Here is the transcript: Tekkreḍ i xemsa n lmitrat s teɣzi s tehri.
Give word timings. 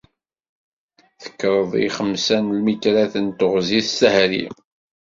Tekkreḍ 1.21 1.71
i 1.85 1.89
xemsa 1.95 2.37
n 2.43 2.53
lmitrat 2.57 3.13
s 3.25 3.27
teɣzi 3.37 3.81
s 3.87 3.89
tehri. 3.99 4.45